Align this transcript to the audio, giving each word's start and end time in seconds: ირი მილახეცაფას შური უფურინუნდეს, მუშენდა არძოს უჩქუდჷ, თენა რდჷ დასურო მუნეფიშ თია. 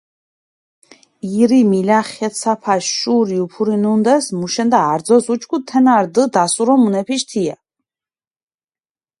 ირი 1.41 1.57
მილახეცაფას 1.73 2.87
შური 3.01 3.37
უფურინუნდეს, 3.43 4.31
მუშენდა 4.39 4.81
არძოს 4.95 5.25
უჩქუდჷ, 5.33 5.65
თენა 5.69 5.95
რდჷ 6.03 6.23
დასურო 6.33 6.75
მუნეფიშ 6.83 7.21
თია. 7.29 7.55